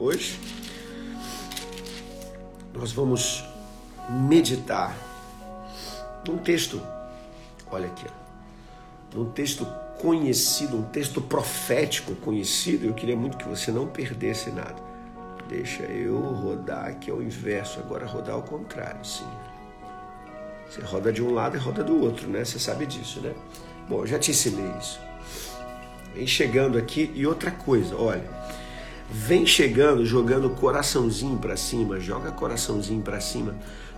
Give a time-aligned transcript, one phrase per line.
[0.00, 0.40] hoje
[2.72, 3.44] nós vamos
[4.08, 4.96] meditar
[6.26, 6.80] num texto,
[7.70, 8.06] olha aqui,
[9.14, 9.66] num texto
[10.00, 12.86] conhecido, um texto profético conhecido.
[12.86, 14.76] Eu queria muito que você não perdesse nada.
[15.48, 19.26] Deixa eu rodar aqui ao inverso, agora rodar ao contrário, sim.
[20.68, 22.44] Você roda de um lado e roda do outro, né?
[22.44, 23.34] Você sabe disso, né?
[23.88, 25.00] Bom, já te ensinei isso.
[26.14, 28.39] Vem chegando aqui e outra coisa, olha
[29.10, 33.56] vem chegando, jogando coraçãozinho para cima, joga coraçãozinho para cima,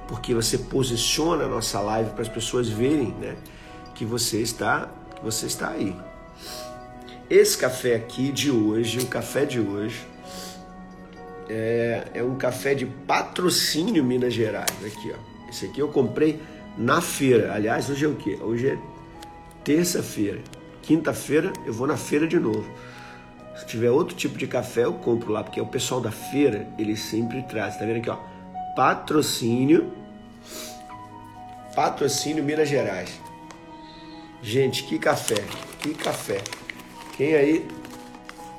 [0.09, 3.37] porque você posiciona a nossa live para as pessoas verem, né,
[3.95, 5.95] que você está, que você está aí.
[7.28, 10.06] Esse café aqui de hoje, o café de hoje
[11.48, 15.48] é, é um café de patrocínio Minas Gerais, aqui, ó.
[15.48, 16.41] Esse aqui eu comprei
[16.78, 17.53] na feira.
[17.53, 18.39] Aliás, hoje é o quê?
[18.41, 18.78] Hoje é
[19.62, 20.41] terça-feira.
[20.81, 22.65] Quinta-feira eu vou na feira de novo.
[23.56, 26.67] Se tiver outro tipo de café, eu compro lá, porque é o pessoal da feira,
[26.78, 27.77] ele sempre traz.
[27.77, 28.19] Tá vendo aqui, ó?
[28.75, 29.92] Patrocínio.
[31.75, 33.20] Patrocínio Minas Gerais.
[34.42, 35.42] Gente, que café,
[35.81, 36.42] que café.
[37.17, 37.69] Quem aí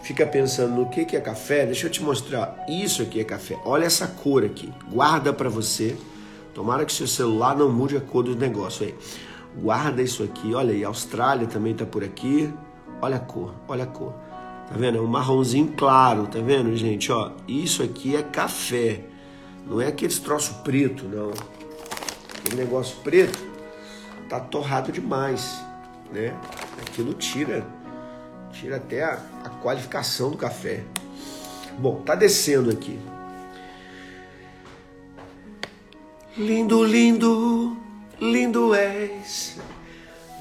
[0.04, 2.64] fica pensando no que, que é café, deixa eu te mostrar.
[2.70, 3.60] Isso aqui é café.
[3.66, 4.72] Olha essa cor aqui.
[4.92, 5.98] Guarda para você.
[6.54, 8.96] Tomara que seu celular não mude a cor do negócio aí.
[9.58, 10.54] Guarda isso aqui.
[10.54, 12.54] Olha aí, a Austrália também tá por aqui.
[13.02, 14.14] Olha a cor, olha a cor.
[14.70, 14.98] Tá vendo?
[14.98, 17.12] É um marronzinho claro, tá vendo, gente?
[17.12, 19.02] Ó, isso aqui é café.
[19.68, 21.32] Não é aquele troço preto, não.
[22.38, 23.40] Aquele negócio preto
[24.28, 25.64] tá torrado demais,
[26.12, 26.36] né?
[26.82, 27.66] Aquilo tira,
[28.52, 30.84] tira até a, a qualificação do café.
[31.78, 33.00] Bom, tá descendo aqui.
[36.36, 37.78] Lindo, lindo,
[38.20, 39.58] lindo és.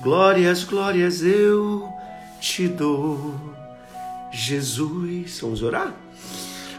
[0.03, 1.89] Glórias, glórias eu
[2.41, 3.35] te dou.
[4.33, 5.41] Jesus.
[5.41, 5.95] Vamos orar?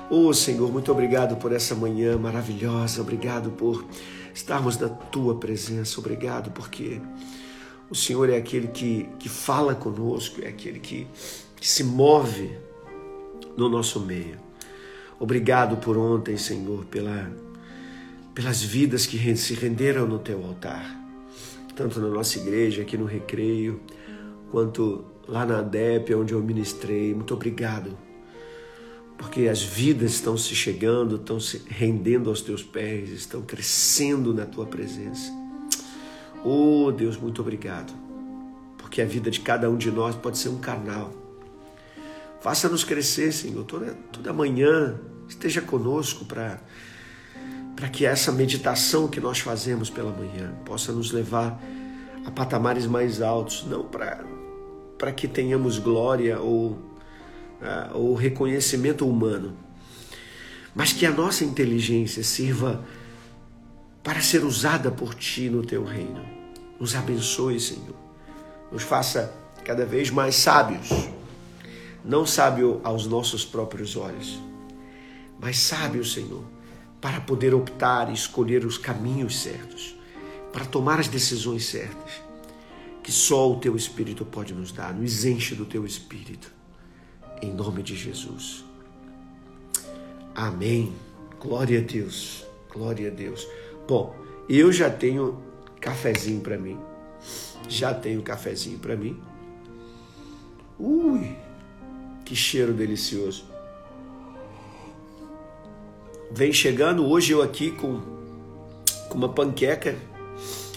[0.09, 3.85] Oh Senhor, muito obrigado por essa manhã maravilhosa, obrigado por
[4.33, 6.99] estarmos na tua presença, obrigado porque
[7.89, 11.07] o Senhor é aquele que, que fala conosco, é aquele que,
[11.55, 12.51] que se move
[13.55, 14.37] no nosso meio.
[15.19, 17.31] Obrigado por ontem, Senhor, pela,
[18.35, 20.99] pelas vidas que se renderam no teu altar,
[21.75, 23.79] tanto na nossa igreja, aqui no Recreio,
[24.51, 27.13] quanto lá na ADEP, onde eu ministrei.
[27.13, 27.97] Muito obrigado,
[29.17, 34.45] porque as vidas estão se chegando, estão se rendendo aos teus pés, estão crescendo na
[34.45, 35.31] tua presença.
[36.43, 37.93] Oh Deus, muito obrigado,
[38.77, 41.13] porque a vida de cada um de nós pode ser um canal.
[42.41, 46.59] Faça-nos crescer, Senhor, toda, toda manhã, esteja conosco para
[47.75, 51.59] para que essa meditação que nós fazemos pela manhã possa nos levar
[52.23, 54.23] a patamares mais altos, não para
[55.03, 59.53] para que tenhamos glória ou, uh, ou reconhecimento humano,
[60.73, 62.81] mas que a nossa inteligência sirva
[64.01, 66.25] para ser usada por Ti no Teu reino.
[66.79, 67.97] Nos abençoe, Senhor.
[68.71, 69.33] Nos faça
[69.65, 70.87] cada vez mais sábios.
[72.05, 74.41] Não sábio aos nossos próprios olhos,
[75.37, 76.45] mas sábio, Senhor,
[77.01, 79.97] para poder optar e escolher os caminhos certos,
[80.53, 82.22] para tomar as decisões certas
[83.03, 84.93] que só o teu Espírito pode nos dar.
[84.93, 86.49] Nos enche do teu Espírito.
[87.41, 88.63] Em nome de Jesus.
[90.33, 90.93] Amém.
[91.39, 92.45] Glória a Deus.
[92.71, 93.45] Glória a Deus.
[93.85, 94.15] Bom,
[94.47, 95.41] eu já tenho
[95.81, 96.79] cafezinho para mim.
[97.67, 99.19] Já tenho cafezinho para mim.
[100.79, 101.35] Ui,
[102.23, 103.45] que cheiro delicioso.
[106.31, 108.01] Vem chegando hoje eu aqui com,
[109.09, 109.95] com uma panqueca.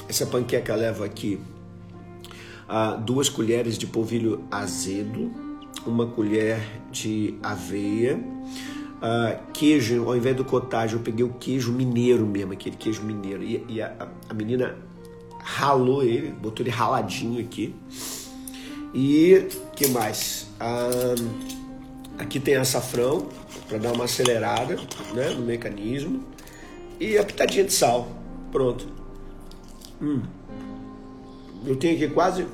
[0.08, 1.40] Essa panqueca leva aqui
[2.68, 5.32] uh, duas colheres de polvilho azedo,
[5.86, 6.60] uma colher
[6.90, 8.18] de aveia,
[8.96, 13.42] uh, queijo, ao invés do cottage, eu peguei o queijo mineiro mesmo, aquele queijo mineiro.
[13.42, 14.76] E, e a, a, menina
[15.42, 17.74] ralou ele, botou ele raladinho aqui.
[18.94, 20.48] E que mais?
[20.60, 21.28] Uh,
[22.18, 23.28] aqui tem açafrão
[23.68, 24.76] para dar uma acelerada
[25.14, 26.24] né, no mecanismo.
[26.98, 28.08] E a pitadinha de sal.
[28.50, 28.86] Pronto.
[30.00, 30.22] Hum.
[31.64, 32.46] Eu tenho aqui quase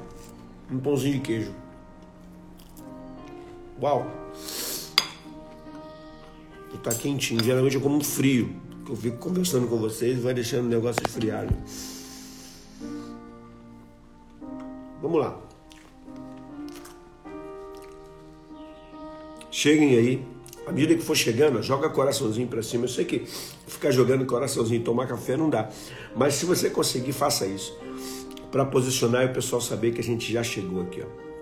[0.70, 1.54] um pãozinho de queijo.
[3.80, 4.22] Uau!
[6.82, 7.42] tá quentinho.
[7.42, 8.54] Geralmente eu como frio.
[8.88, 11.46] Eu fico conversando com vocês e vai deixando o negócio esfriar.
[15.00, 15.38] Vamos lá.
[19.50, 20.32] Cheguem aí.
[20.66, 22.84] À medida que for chegando, joga coraçãozinho para cima.
[22.84, 23.20] Eu sei que
[23.66, 25.68] ficar jogando coraçãozinho e tomar café não dá.
[26.16, 27.76] Mas se você conseguir, faça isso.
[28.52, 31.02] Para posicionar e o pessoal saber que a gente já chegou aqui.
[31.02, 31.32] Ó.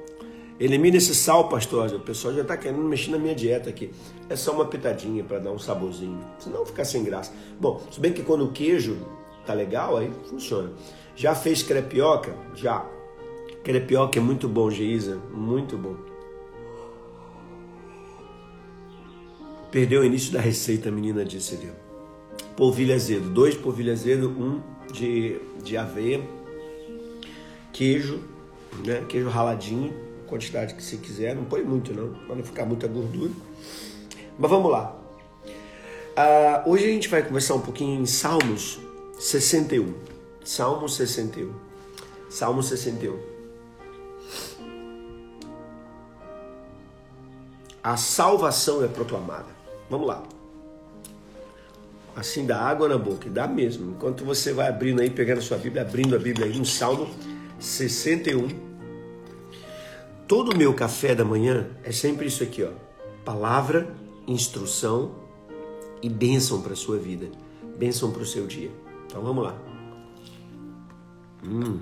[0.61, 1.91] Elimina esse sal, pastor.
[1.93, 3.91] O pessoal já está querendo mexer na minha dieta aqui.
[4.29, 6.21] É só uma pitadinha para dar um saborzinho.
[6.39, 7.33] Senão fica sem graça.
[7.59, 8.99] Bom, se bem que quando o queijo
[9.45, 10.71] tá legal, aí funciona.
[11.17, 12.35] Já fez crepioca?
[12.55, 12.87] Já.
[13.65, 15.17] Crepioca é muito bom, Geisa.
[15.33, 15.97] Muito bom.
[19.71, 21.71] Perdeu o início da receita, a menina disse ali.
[22.55, 23.31] Polvilho azedo.
[23.31, 24.61] Dois polvilho azedo, um
[24.93, 26.21] de, de aveia.
[27.73, 28.21] Queijo,
[28.85, 29.05] né?
[29.09, 29.95] Queijo raladinho.
[30.27, 31.35] Quantidade que você quiser.
[31.35, 33.33] Não põe muito não, para não ficar muita gordura.
[34.39, 34.97] Mas vamos lá.
[36.11, 38.79] Uh, hoje a gente vai conversar um pouquinho em Salmos
[39.19, 39.95] 61.
[40.45, 41.53] Salmo 61.
[42.29, 43.19] Salmo 61.
[47.83, 49.47] A salvação é proclamada.
[49.89, 50.23] Vamos lá.
[52.15, 53.93] Assim dá água na boca, dá mesmo.
[53.93, 57.09] Enquanto você vai abrindo aí, pegando a sua Bíblia, abrindo a Bíblia aí, no Salmo
[57.61, 58.49] 61.
[60.27, 62.71] Todo meu café da manhã é sempre isso aqui, ó.
[63.25, 63.95] Palavra,
[64.27, 65.15] instrução
[66.03, 67.31] e bênção para sua vida.
[67.77, 68.71] Bênção para o seu dia.
[69.07, 69.57] Então vamos lá.
[71.45, 71.81] Hum.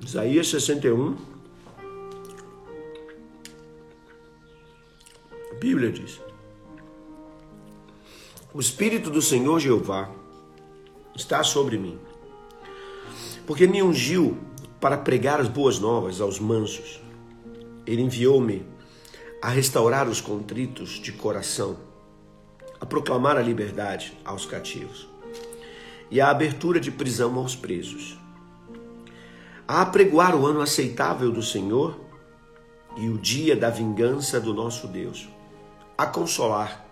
[0.00, 1.16] Isaías 61.
[5.50, 6.20] A Bíblia diz:
[8.56, 10.08] O Espírito do Senhor Jeová
[11.14, 11.98] está sobre mim,
[13.46, 14.38] porque me ungiu
[14.80, 16.98] para pregar as boas novas aos mansos.
[17.86, 18.66] Ele enviou-me
[19.42, 21.76] a restaurar os contritos de coração,
[22.80, 25.06] a proclamar a liberdade aos cativos
[26.10, 28.18] e a abertura de prisão aos presos
[29.68, 32.00] a apregoar o ano aceitável do Senhor
[32.96, 35.28] e o dia da vingança do nosso Deus,
[35.98, 36.85] a consolar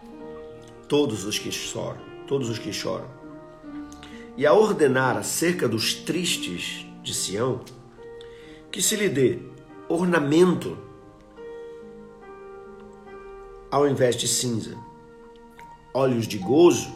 [0.88, 3.08] todos os que choram, todos os que choram,
[4.36, 7.60] e a ordenar acerca dos tristes de Sião
[8.70, 9.38] que se lhe dê
[9.88, 10.76] ornamento
[13.70, 14.76] ao invés de cinza,
[15.92, 16.92] olhos de gozo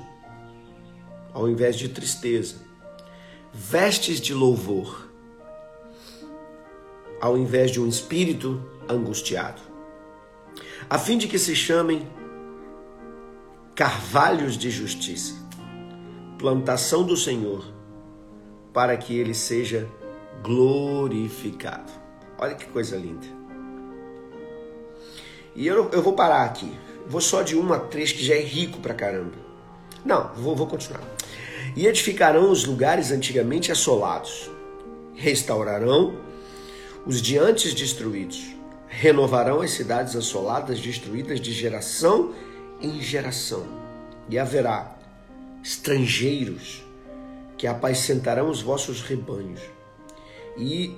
[1.33, 2.57] ao invés de tristeza,
[3.53, 5.09] vestes de louvor
[7.21, 9.61] ao invés de um espírito angustiado,
[10.89, 12.07] a fim de que se chamem
[13.79, 15.35] carvalhos de justiça,
[16.37, 17.65] plantação do Senhor,
[18.75, 19.89] para que ele seja
[20.43, 21.93] glorificado.
[22.41, 23.25] Olha que coisa linda.
[25.55, 26.77] E eu, eu vou parar aqui.
[27.07, 29.37] Vou só de uma a três, que já é rico pra caramba.
[30.05, 31.05] Não, vou, vou continuar.
[31.77, 34.51] E edificarão os lugares antigamente assolados,
[35.15, 36.17] restaurarão
[37.07, 38.59] os de antes destruídos
[38.89, 42.33] renovarão as cidades assoladas, destruídas de geração
[43.01, 43.67] geração.
[44.29, 44.97] E haverá
[45.63, 46.85] estrangeiros
[47.57, 49.61] que apacentarão os vossos rebanhos,
[50.57, 50.95] e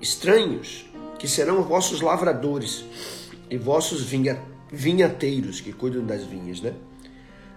[0.00, 0.86] estranhos
[1.18, 2.84] que serão vossos lavradores,
[3.50, 4.40] e vossos vinha,
[4.72, 6.74] vinhateiros que cuidam das vinhas, né?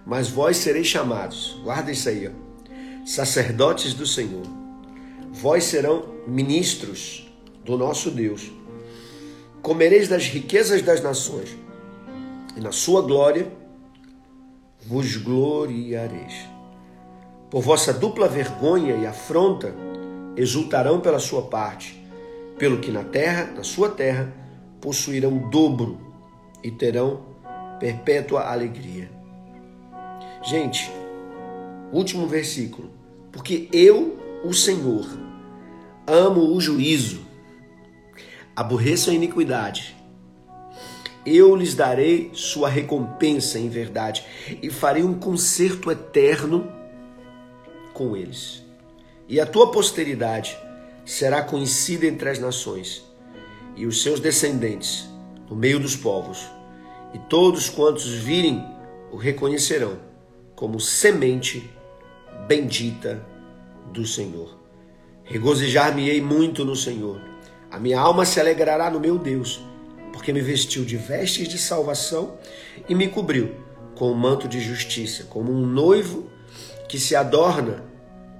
[0.04, 4.44] Mas vós sereis chamados, guarda isso aí, ó, sacerdotes do Senhor.
[5.32, 7.32] Vós serão ministros
[7.64, 8.52] do nosso Deus.
[9.62, 11.56] Comereis das riquezas das nações,
[12.56, 13.50] e na sua glória
[14.86, 16.48] vos gloriareis.
[17.50, 19.74] Por vossa dupla vergonha e afronta
[20.36, 22.02] exultarão pela sua parte,
[22.58, 24.32] pelo que na terra, na sua terra,
[24.80, 25.98] possuirão dobro
[26.62, 27.20] e terão
[27.78, 29.10] perpétua alegria.
[30.42, 30.90] Gente,
[31.92, 32.90] último versículo.
[33.32, 35.06] Porque eu, o Senhor,
[36.06, 37.24] amo o juízo
[38.54, 39.93] aborreçam a iniquidade.
[41.24, 44.24] Eu lhes darei sua recompensa em verdade
[44.62, 46.70] e farei um concerto eterno
[47.92, 48.62] com eles.
[49.28, 50.56] E a tua posteridade
[51.04, 53.04] será conhecida entre as nações,
[53.76, 55.08] e os seus descendentes
[55.48, 56.46] no meio dos povos,
[57.12, 58.62] e todos quantos virem
[59.10, 59.98] o reconhecerão
[60.54, 61.70] como semente
[62.46, 63.24] bendita
[63.92, 64.58] do Senhor.
[65.24, 67.20] Regozijar-me-ei muito no Senhor
[67.74, 69.60] a minha alma se alegrará no meu Deus,
[70.24, 72.38] porque me vestiu de vestes de salvação
[72.88, 73.56] e me cobriu
[73.94, 76.30] com um manto de justiça, como um noivo
[76.88, 77.84] que se adorna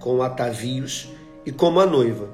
[0.00, 1.10] com atavios
[1.44, 2.30] e como a noiva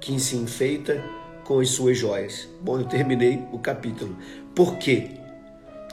[0.00, 1.04] que se enfeita
[1.44, 2.48] com as suas joias.
[2.62, 4.16] Bom, eu terminei o capítulo.
[4.54, 5.10] Por quê?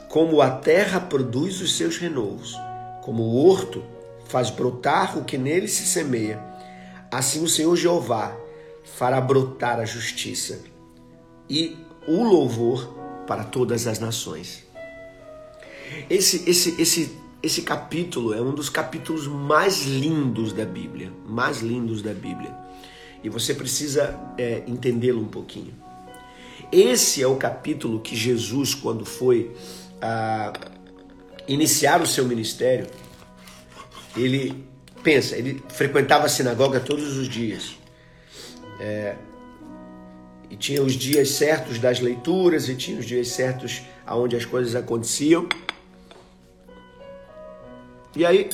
[0.08, 2.56] Como a terra produz os seus renovos,
[3.02, 3.84] como o horto
[4.24, 6.42] faz brotar o que nele se semeia,
[7.10, 8.34] assim o Senhor Jeová
[8.84, 10.60] fará brotar a justiça
[11.46, 11.76] e
[12.08, 14.64] o louvor para todas as nações.
[16.08, 22.02] Esse, esse, esse, esse capítulo é um dos capítulos mais lindos da Bíblia, mais lindos
[22.02, 22.54] da Bíblia.
[23.22, 25.74] E você precisa é, entendê-lo um pouquinho.
[26.70, 29.54] Esse é o capítulo que Jesus, quando foi
[30.00, 30.52] ah,
[31.46, 32.86] iniciar o seu ministério,
[34.16, 34.64] ele
[35.02, 37.76] pensa, ele frequentava a sinagoga todos os dias.
[38.80, 39.16] É,
[40.52, 44.74] e tinha os dias certos das leituras e tinha os dias certos aonde as coisas
[44.74, 45.48] aconteciam.
[48.14, 48.50] E aí,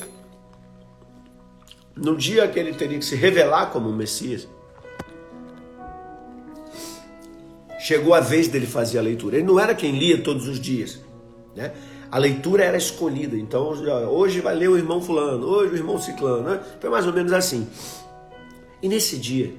[1.97, 4.47] no dia que ele teria que se revelar como Messias,
[7.81, 9.39] chegou a vez dele fazer a leitura.
[9.39, 11.01] Ele não era quem lia todos os dias,
[11.57, 11.73] né?
[12.13, 13.37] A leitura era escolhida.
[13.37, 13.71] Então,
[14.09, 16.61] hoje vai ler o irmão fulano, hoje o irmão ciclano, né?
[16.81, 17.69] Foi mais ou menos assim.
[18.81, 19.53] E nesse dia,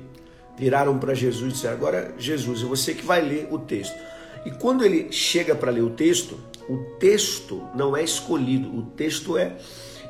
[0.60, 3.98] viraram para Jesus e disseram: Agora, Jesus, é você que vai ler o texto.
[4.46, 6.38] E quando ele chega para ler o texto,
[6.70, 9.58] o texto não é escolhido, o texto é,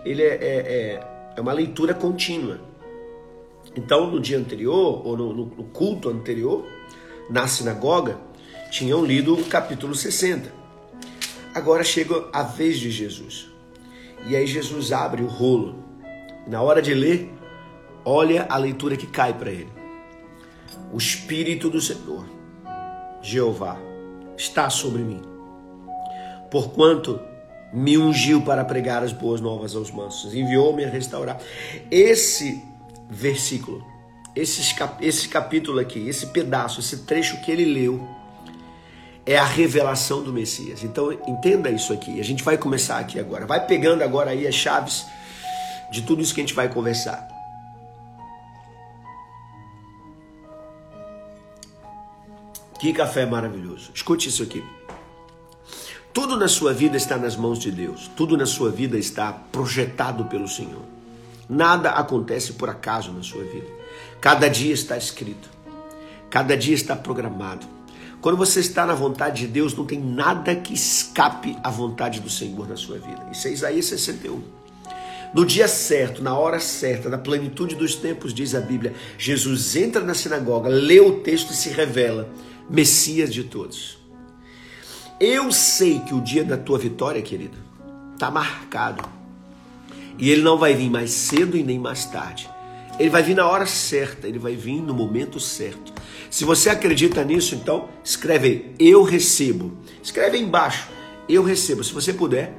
[0.04, 2.60] ele é, é, é, é uma leitura contínua.
[3.76, 6.68] Então, no dia anterior, ou no, no culto anterior,
[7.30, 8.20] na sinagoga,
[8.72, 10.52] tinham lido o capítulo 60.
[11.54, 13.48] Agora chega a vez de Jesus.
[14.28, 15.84] E aí Jesus abre o rolo.
[16.48, 17.32] Na hora de ler,
[18.04, 19.79] olha a leitura que cai para ele.
[20.92, 22.26] O Espírito do Senhor,
[23.22, 23.78] Jeová,
[24.38, 25.22] está sobre mim.
[26.50, 27.20] Porquanto
[27.72, 31.40] me ungiu para pregar as boas novas aos mansos, enviou-me a restaurar.
[31.92, 32.64] Esse
[33.10, 33.86] versículo,
[34.36, 38.08] esse, esse capítulo aqui, esse pedaço, esse trecho que ele leu,
[39.26, 40.84] é a revelação do Messias.
[40.84, 42.20] Então entenda isso aqui.
[42.20, 43.46] A gente vai começar aqui agora.
[43.46, 45.06] Vai pegando agora aí as chaves
[45.92, 47.39] de tudo isso que a gente vai conversar.
[52.80, 53.92] Que café maravilhoso.
[53.94, 54.64] Escute isso aqui.
[56.14, 58.10] Tudo na sua vida está nas mãos de Deus.
[58.16, 60.82] Tudo na sua vida está projetado pelo Senhor.
[61.50, 63.68] Nada acontece por acaso na sua vida.
[64.22, 65.50] Cada dia está escrito.
[66.30, 67.68] Cada dia está programado.
[68.22, 72.30] Quando você está na vontade de Deus, não tem nada que escape à vontade do
[72.30, 73.28] Senhor na sua vida.
[73.32, 74.42] Isso é Isaías 61.
[75.34, 80.02] No dia certo, na hora certa, na plenitude dos tempos, diz a Bíblia, Jesus entra
[80.02, 82.30] na sinagoga, lê o texto e se revela
[82.70, 83.98] Messias de todos.
[85.20, 87.58] Eu sei que o dia da tua vitória, querido,
[88.14, 89.04] está marcado.
[90.18, 92.50] E ele não vai vir mais cedo e nem mais tarde.
[93.00, 95.94] Ele vai vir na hora certa, ele vai vir no momento certo.
[96.30, 99.78] Se você acredita nisso, então escreve aí, eu recebo.
[100.04, 100.90] Escreve aí embaixo,
[101.28, 101.84] eu recebo.
[101.84, 102.54] Se você puder,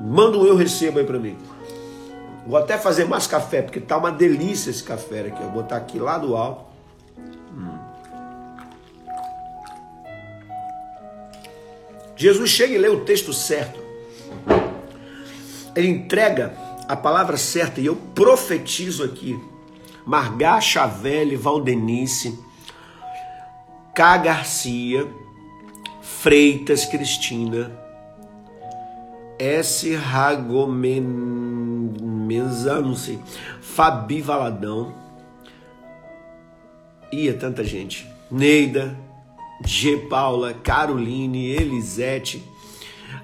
[0.00, 1.36] manda um eu recebo aí para mim.
[2.46, 5.40] Vou até fazer mais café, porque tá uma delícia esse café aqui.
[5.40, 6.64] Eu vou botar aqui lá do alto.
[7.56, 7.78] Hum.
[12.16, 13.80] Jesus chega e lê o texto certo.
[15.74, 16.52] Ele entrega
[16.88, 19.38] a palavra certa e eu profetizo aqui.
[20.04, 22.38] Margá Chavelli, Valdenice,
[23.94, 24.16] K.
[24.18, 25.06] Garcia,
[26.00, 27.81] Freitas Cristina,
[29.42, 29.98] S.
[32.96, 33.18] Sei,
[33.60, 34.94] Fabi Valadão.
[37.12, 38.06] Ia tanta gente.
[38.30, 38.96] Neida,
[39.64, 39.96] G.
[40.08, 42.42] Paula, Caroline, Elisete,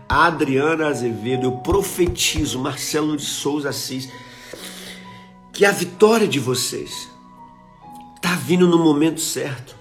[0.09, 1.45] Adriana Azevedo.
[1.45, 4.11] Eu profetizo, Marcelo de Souza Assis,
[5.53, 7.09] que a vitória de vocês
[8.17, 9.77] está vindo no momento certo.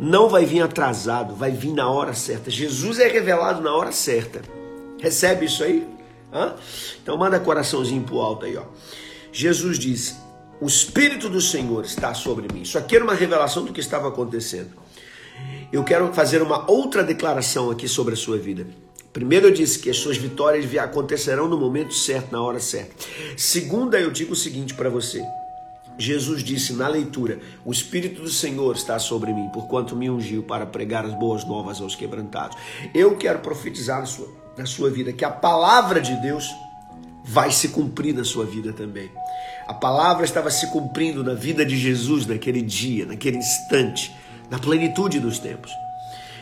[0.00, 2.50] Não vai vir atrasado, vai vir na hora certa.
[2.50, 4.42] Jesus é revelado na hora certa.
[5.00, 5.86] Recebe isso aí?
[6.32, 6.54] Hã?
[7.02, 8.64] Então manda coraçãozinho pro alto aí, ó.
[9.32, 10.16] Jesus diz:
[10.60, 12.62] O Espírito do Senhor está sobre mim.
[12.62, 14.70] Isso aqui era uma revelação do que estava acontecendo.
[15.72, 18.66] Eu quero fazer uma outra declaração aqui sobre a sua vida.
[19.12, 22.94] Primeiro, eu disse que as suas vitórias acontecerão no momento certo, na hora certa.
[23.36, 25.24] Segunda, eu digo o seguinte para você.
[25.96, 30.66] Jesus disse na leitura: O Espírito do Senhor está sobre mim, porquanto me ungiu para
[30.66, 32.56] pregar as boas novas aos quebrantados.
[32.92, 36.54] Eu quero profetizar na sua na sua vida, que a palavra de Deus
[37.24, 39.10] vai se cumprir na sua vida também.
[39.66, 44.14] A palavra estava se cumprindo na vida de Jesus naquele dia, naquele instante,
[44.50, 45.72] na plenitude dos tempos.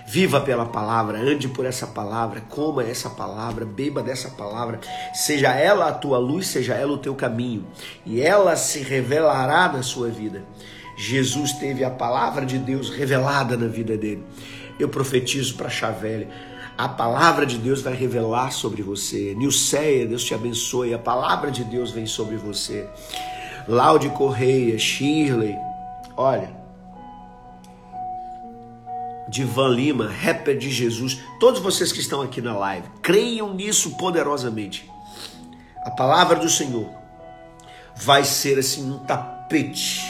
[0.04, 4.81] Viva pela palavra, ande por essa palavra, coma essa palavra, beba dessa palavra,
[5.14, 7.64] seja ela a tua luz, seja ela o teu caminho,
[8.04, 10.42] e ela se revelará na sua vida.
[10.97, 14.25] Jesus teve a palavra de Deus revelada na vida dele.
[14.78, 16.28] Eu profetizo para Chavelli,
[16.82, 19.36] a palavra de Deus vai revelar sobre você.
[19.36, 22.90] Nilceia, Deus te abençoe, a palavra de Deus vem sobre você.
[23.68, 25.56] Laude Correia, Shirley,
[26.16, 26.50] olha,
[29.28, 34.90] Divan Lima, rapper de Jesus, todos vocês que estão aqui na live, creiam nisso poderosamente.
[35.84, 36.90] A palavra do Senhor
[37.94, 40.02] vai ser assim um tapete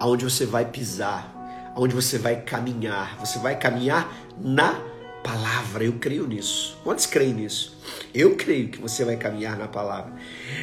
[0.00, 1.30] aonde você vai pisar,
[1.74, 3.18] aonde você vai caminhar.
[3.18, 4.90] Você vai caminhar na
[5.22, 5.84] palavra.
[5.84, 6.76] Eu creio nisso.
[6.82, 7.76] Quantos creem nisso?
[8.14, 10.12] Eu creio que você vai caminhar na palavra.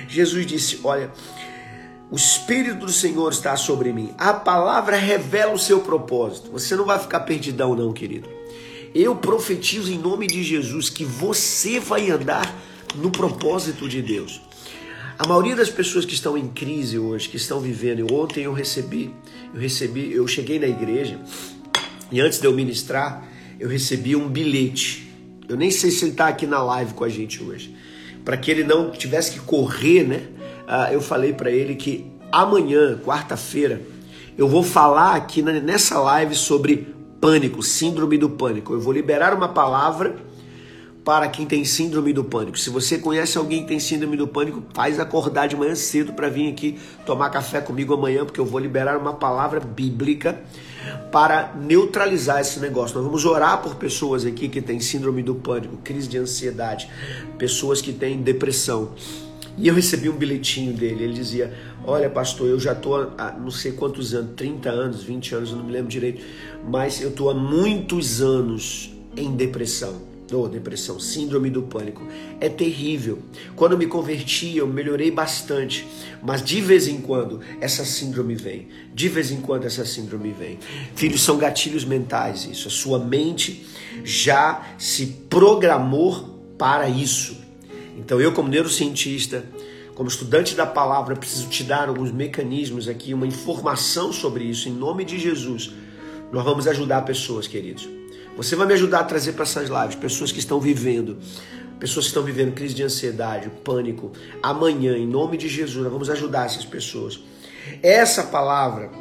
[0.08, 1.12] Jesus disse: Olha,
[2.12, 4.14] o Espírito do Senhor está sobre mim.
[4.18, 6.52] A palavra revela o seu propósito.
[6.52, 8.30] Você não vai ficar perdidão, não, querido.
[8.94, 12.54] Eu profetizo em nome de Jesus que você vai andar
[12.96, 14.42] no propósito de Deus.
[15.18, 19.14] A maioria das pessoas que estão em crise hoje, que estão vivendo, ontem eu recebi,
[19.54, 21.20] eu recebi, eu cheguei na igreja
[22.12, 23.24] e antes de eu ministrar,
[23.60, 25.12] eu recebi um bilhete.
[25.48, 27.76] Eu nem sei se ele está aqui na live com a gente hoje,
[28.24, 30.22] para que ele não tivesse que correr, né?
[30.70, 33.82] uh, eu falei para ele que amanhã, quarta-feira,
[34.38, 38.74] eu vou falar aqui nessa live sobre pânico, síndrome do pânico.
[38.74, 40.16] Eu vou liberar uma palavra
[41.10, 42.56] para quem tem síndrome do pânico.
[42.56, 46.30] Se você conhece alguém que tem síndrome do pânico, faz acordar de manhã cedo para
[46.30, 50.40] vir aqui tomar café comigo amanhã, porque eu vou liberar uma palavra bíblica
[51.12, 52.96] para neutralizar esse negócio.
[52.96, 56.88] Nós vamos orar por pessoas aqui que têm síndrome do pânico, crise de ansiedade,
[57.40, 58.92] pessoas que têm depressão.
[59.58, 61.06] E eu recebi um bilhetinho dele.
[61.06, 61.52] Ele dizia:
[61.84, 65.58] Olha, pastor, eu já estou há não sei quantos anos 30 anos, 20 anos, eu
[65.58, 66.22] não me lembro direito
[66.68, 70.09] mas eu estou há muitos anos em depressão.
[70.32, 72.06] Oh, depressão, síndrome do pânico.
[72.40, 73.20] É terrível.
[73.56, 75.88] Quando me converti, eu melhorei bastante.
[76.22, 78.68] Mas de vez em quando essa síndrome vem.
[78.94, 80.60] De vez em quando essa síndrome vem.
[80.96, 82.68] Filhos, são gatilhos mentais isso.
[82.68, 83.66] A sua mente
[84.04, 87.38] já se programou para isso.
[87.98, 89.44] Então eu, como neurocientista,
[89.96, 94.72] como estudante da palavra, preciso te dar alguns mecanismos aqui, uma informação sobre isso, em
[94.72, 95.72] nome de Jesus.
[96.32, 97.99] Nós vamos ajudar pessoas, queridos.
[98.40, 101.18] Você vai me ajudar a trazer para essas lives pessoas que estão vivendo,
[101.78, 104.14] pessoas que estão vivendo crise de ansiedade, pânico.
[104.42, 107.20] Amanhã, em nome de Jesus, nós vamos ajudar essas pessoas.
[107.84, 108.92] Essa palavra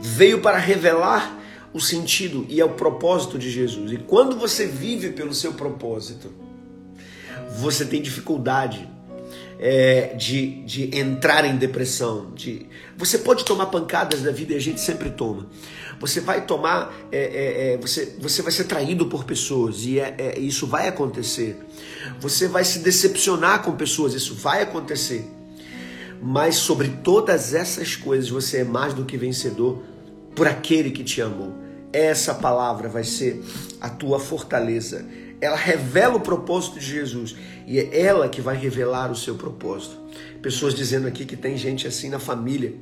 [0.00, 1.38] veio para revelar
[1.74, 3.92] o sentido e é o propósito de Jesus.
[3.92, 6.32] E quando você vive pelo seu propósito,
[7.58, 8.88] você tem dificuldade
[9.58, 12.30] é, de, de entrar em depressão.
[12.34, 12.66] De...
[12.96, 15.46] Você pode tomar pancadas da vida e a gente sempre toma.
[16.00, 20.14] Você vai tomar, é, é, é você, você vai ser traído por pessoas e é,
[20.16, 21.58] é, isso vai acontecer.
[22.20, 25.28] Você vai se decepcionar com pessoas, isso vai acontecer.
[26.22, 29.82] Mas sobre todas essas coisas você é mais do que vencedor
[30.34, 31.52] por aquele que te amou.
[31.92, 33.42] Essa palavra vai ser
[33.80, 35.04] a tua fortaleza
[35.40, 39.96] ela revela o propósito de Jesus e é ela que vai revelar o seu propósito.
[40.42, 42.74] Pessoas dizendo aqui que tem gente assim na família.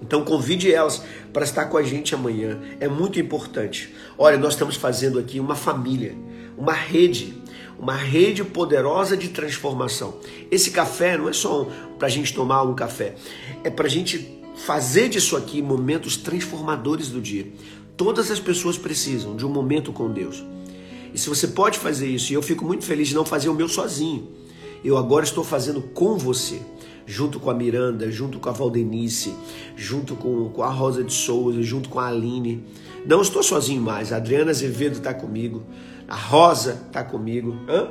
[0.00, 2.60] Então convide elas para estar com a gente amanhã.
[2.78, 3.94] É muito importante.
[4.18, 6.14] Olha, nós estamos fazendo aqui uma família,
[6.56, 7.34] uma rede,
[7.78, 10.18] uma rede poderosa de transformação.
[10.50, 13.14] Esse café não é só para a gente tomar um café,
[13.62, 17.46] é para a gente fazer disso aqui momentos transformadores do dia.
[17.96, 20.44] Todas as pessoas precisam de um momento com Deus.
[21.14, 23.54] E se você pode fazer isso, e eu fico muito feliz de não fazer o
[23.54, 24.28] meu sozinho,
[24.84, 26.60] eu agora estou fazendo com você,
[27.06, 29.32] junto com a Miranda, junto com a Valdenice,
[29.76, 32.64] junto com, com a Rosa de Souza, junto com a Aline.
[33.06, 35.62] Não estou sozinho mais, a Adriana Azevedo está comigo,
[36.08, 37.56] a Rosa está comigo.
[37.68, 37.90] Hã?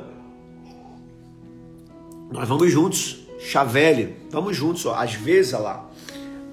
[2.30, 4.94] Nós vamos juntos, Chavelli, vamos juntos, ó.
[4.94, 5.90] às vezes, olha lá,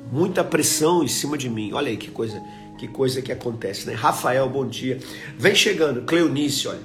[0.09, 2.41] muita pressão em cima de mim, olha aí que coisa
[2.81, 3.93] que coisa que acontece, né?
[3.93, 4.97] Rafael, bom dia.
[5.37, 6.79] Vem chegando, Cleonice, olha.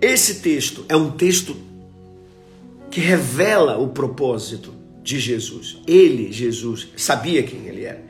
[0.00, 1.54] Esse texto é um texto
[2.90, 5.76] que revela o propósito de Jesus.
[5.86, 8.02] Ele, Jesus, sabia quem ele era.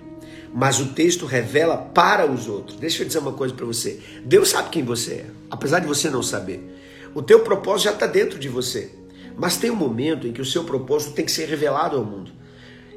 [0.54, 2.78] Mas o texto revela para os outros.
[2.78, 3.98] Deixa eu dizer uma coisa para você.
[4.24, 6.62] Deus sabe quem você é, apesar de você não saber.
[7.16, 8.92] O teu propósito já está dentro de você.
[9.36, 12.30] Mas tem um momento em que o seu propósito tem que ser revelado ao mundo.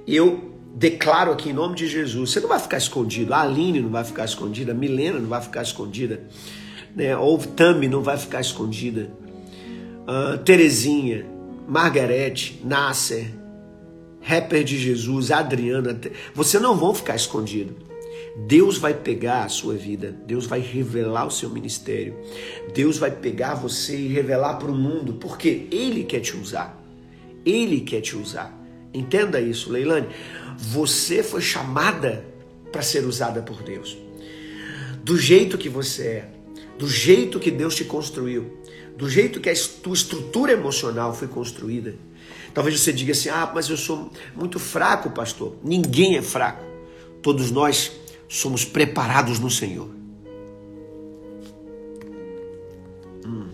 [0.06, 3.90] Eu declaro aqui em nome de Jesus, você não vai ficar escondido, a Aline não
[3.90, 6.22] vai ficar escondida, a Milena não vai ficar escondida,
[6.94, 7.16] né?
[7.16, 9.10] ou Tami não vai ficar escondida,
[10.02, 11.26] uh, Terezinha,
[11.66, 13.32] Margarete, Nasser,
[14.22, 15.98] rapper de Jesus, Adriana,
[16.34, 17.86] você não vão ficar escondido.
[18.48, 22.18] Deus vai pegar a sua vida, Deus vai revelar o seu ministério,
[22.74, 26.78] Deus vai pegar você e revelar para o mundo, porque Ele quer te usar.
[27.46, 28.65] Ele quer te usar.
[28.96, 30.08] Entenda isso, Leilane.
[30.58, 32.26] Você foi chamada
[32.72, 33.98] para ser usada por Deus.
[35.04, 36.30] Do jeito que você é,
[36.80, 38.58] do jeito que Deus te construiu,
[38.98, 39.54] do jeito que a
[39.84, 41.96] tua estrutura emocional foi construída.
[42.54, 45.56] Talvez você diga assim: ah, mas eu sou muito fraco, pastor.
[45.64, 46.64] Ninguém é fraco.
[47.22, 47.92] Todos nós
[48.28, 49.90] somos preparados no Senhor.
[53.26, 53.48] Hum.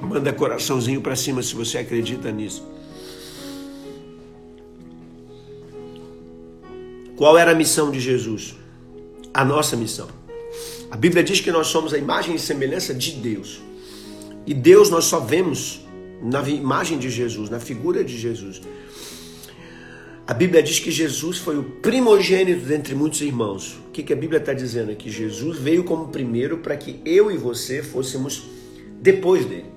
[0.00, 2.66] Manda coraçãozinho para cima se você acredita nisso.
[7.16, 8.54] Qual era a missão de Jesus?
[9.32, 10.08] A nossa missão.
[10.90, 13.60] A Bíblia diz que nós somos a imagem e semelhança de Deus.
[14.46, 15.80] E Deus nós só vemos
[16.22, 18.60] na imagem de Jesus, na figura de Jesus.
[20.26, 23.78] A Bíblia diz que Jesus foi o primogênito dentre muitos irmãos.
[23.88, 25.10] O que, que a Bíblia está dizendo aqui?
[25.10, 28.42] Jesus veio como primeiro para que eu e você fôssemos
[29.00, 29.75] depois dele.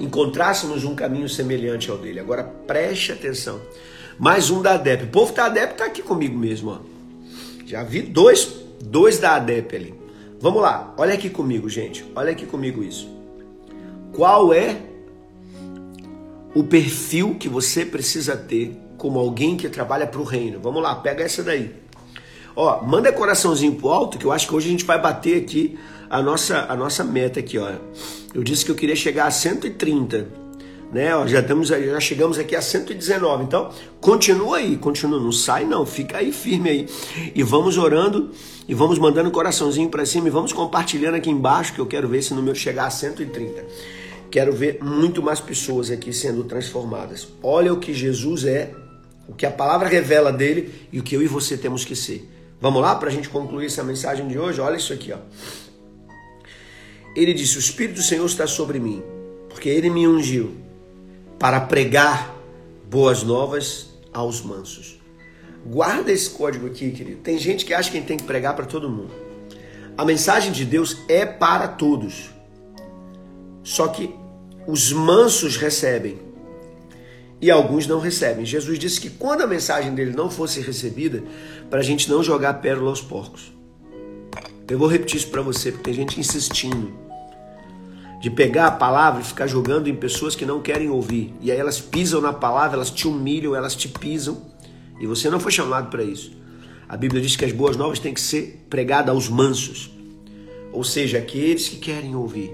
[0.00, 2.20] Encontrássemos um caminho semelhante ao dele.
[2.20, 3.60] Agora preste atenção.
[4.18, 5.04] Mais um da ADEP.
[5.04, 6.70] O povo da ADEP está aqui comigo mesmo.
[6.70, 6.78] Ó.
[7.66, 9.94] Já vi dois, dois da ADEP ali.
[10.40, 12.04] Vamos lá, olha aqui comigo, gente.
[12.14, 13.08] Olha aqui comigo isso.
[14.12, 14.80] Qual é
[16.54, 20.60] o perfil que você precisa ter como alguém que trabalha para o reino?
[20.60, 21.74] Vamos lá, pega essa daí.
[22.54, 25.78] Ó, manda coraçãozinho pro alto, que eu acho que hoje a gente vai bater aqui
[26.08, 27.72] a nossa, a nossa meta aqui, ó.
[28.38, 30.28] Eu disse que eu queria chegar a 130
[30.92, 31.12] né?
[31.14, 33.42] Ó, já, estamos, já chegamos aqui a 119.
[33.42, 33.70] Então,
[34.00, 36.88] continua aí, continua, não sai não, fica aí firme aí.
[37.34, 38.30] E vamos orando
[38.68, 42.18] e vamos mandando coraçãozinho para cima e vamos compartilhando aqui embaixo que eu quero ver
[42.18, 43.66] esse número chegar a 130.
[44.30, 47.26] Quero ver muito mais pessoas aqui sendo transformadas.
[47.42, 48.72] Olha o que Jesus é,
[49.26, 52.30] o que a palavra revela dele e o que eu e você temos que ser.
[52.60, 54.60] Vamos lá para a gente concluir essa mensagem de hoje?
[54.60, 55.18] Olha isso aqui, ó.
[57.14, 59.02] Ele disse: O Espírito do Senhor está sobre mim,
[59.48, 60.54] porque ele me ungiu
[61.38, 62.34] para pregar
[62.90, 64.98] boas novas aos mansos.
[65.66, 67.20] Guarda esse código aqui, querido.
[67.20, 69.12] Tem gente que acha que tem que pregar para todo mundo.
[69.96, 72.30] A mensagem de Deus é para todos.
[73.62, 74.14] Só que
[74.66, 76.18] os mansos recebem
[77.40, 78.44] e alguns não recebem.
[78.44, 81.22] Jesus disse que quando a mensagem dele não fosse recebida,
[81.68, 83.52] para a gente não jogar pérola aos porcos.
[84.70, 86.92] Eu vou repetir isso para você, porque tem gente insistindo
[88.20, 91.34] de pegar a palavra e ficar jogando em pessoas que não querem ouvir.
[91.40, 94.42] E aí elas pisam na palavra, elas te humilham, elas te pisam.
[95.00, 96.32] E você não foi chamado para isso.
[96.88, 99.90] A Bíblia diz que as boas novas têm que ser pregadas aos mansos.
[100.72, 102.52] Ou seja, aqueles que querem ouvir.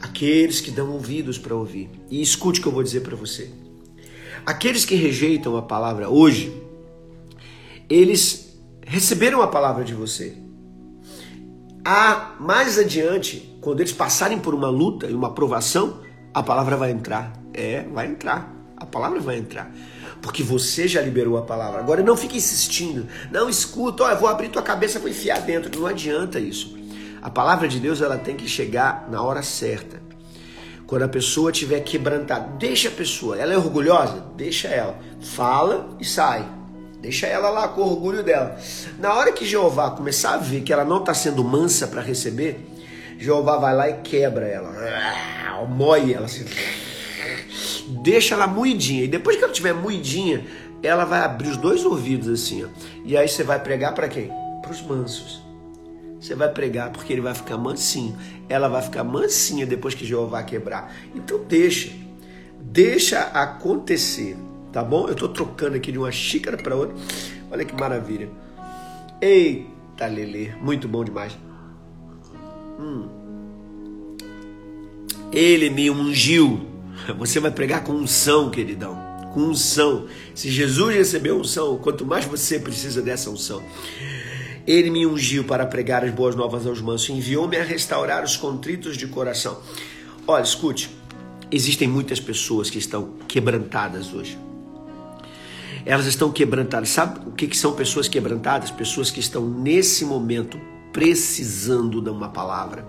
[0.00, 1.90] Aqueles que dão ouvidos para ouvir.
[2.08, 3.50] E escute o que eu vou dizer para você.
[4.46, 6.52] Aqueles que rejeitam a palavra hoje,
[7.88, 10.47] eles receberam a palavra de você.
[11.90, 16.02] A mais adiante, quando eles passarem por uma luta e uma provação,
[16.34, 17.32] a palavra vai entrar.
[17.54, 18.54] É, vai entrar.
[18.76, 19.72] A palavra vai entrar.
[20.20, 21.80] Porque você já liberou a palavra.
[21.80, 23.06] Agora não fique insistindo.
[23.32, 25.80] Não escuta, ó, eu vou abrir tua cabeça para enfiar dentro.
[25.80, 26.76] Não adianta isso.
[27.22, 29.98] A palavra de Deus ela tem que chegar na hora certa.
[30.86, 33.38] Quando a pessoa tiver quebrantada, deixa a pessoa.
[33.38, 34.26] Ela é orgulhosa?
[34.36, 34.98] Deixa ela.
[35.22, 36.57] Fala e sai.
[37.00, 38.58] Deixa ela lá com o orgulho dela.
[38.98, 42.58] Na hora que Jeová começar a ver que ela não está sendo mansa para receber,
[43.18, 44.70] Jeová vai lá e quebra ela.
[44.70, 46.44] Ah, moe ela assim.
[48.02, 49.04] Deixa ela moidinha.
[49.04, 50.44] E depois que ela estiver moidinha,
[50.82, 52.64] ela vai abrir os dois ouvidos assim.
[52.64, 52.68] Ó.
[53.04, 54.30] E aí você vai pregar para quem?
[54.60, 55.40] Para os mansos.
[56.20, 58.16] Você vai pregar porque ele vai ficar mansinho.
[58.48, 60.92] Ela vai ficar mansinha depois que Jeová quebrar.
[61.14, 61.90] Então deixa.
[62.60, 64.36] Deixa acontecer
[64.78, 65.08] tá bom?
[65.08, 66.94] Eu estou trocando aqui de uma xícara para outra.
[67.50, 68.28] Olha que maravilha.
[69.20, 71.36] Eita, Lele, muito bom demais.
[72.78, 73.08] Hum.
[75.32, 76.64] Ele me ungiu.
[77.18, 78.96] Você vai pregar com unção, queridão.
[79.34, 80.06] Com unção.
[80.32, 83.60] Se Jesus recebeu unção, quanto mais você precisa dessa unção.
[84.64, 88.96] Ele me ungiu para pregar as boas novas aos mansos, enviou-me a restaurar os contritos
[88.96, 89.60] de coração.
[90.24, 90.88] Olha, escute,
[91.50, 94.38] existem muitas pessoas que estão quebrantadas hoje
[95.88, 96.90] elas estão quebrantadas.
[96.90, 98.70] Sabe o que, que são pessoas quebrantadas?
[98.70, 100.60] Pessoas que estão nesse momento
[100.92, 102.86] precisando de uma palavra.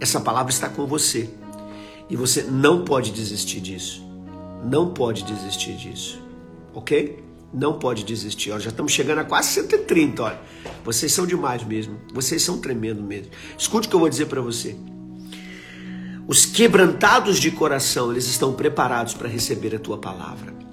[0.00, 1.28] Essa palavra está com você
[2.08, 4.02] e você não pode desistir disso.
[4.64, 6.18] Não pode desistir disso,
[6.72, 7.22] ok?
[7.52, 8.50] Não pode desistir.
[8.50, 10.40] Ó, já estamos chegando a quase 130, olha.
[10.82, 12.00] Vocês são demais mesmo.
[12.14, 13.30] Vocês são tremendo mesmo.
[13.58, 14.74] Escute o que eu vou dizer para você.
[16.26, 20.65] Os quebrantados de coração, eles estão preparados para receber a tua palavra.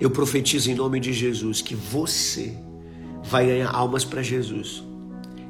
[0.00, 2.56] Eu profetizo em nome de Jesus que você
[3.24, 4.82] vai ganhar almas para Jesus.